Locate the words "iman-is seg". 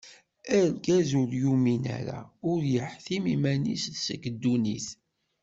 3.35-4.23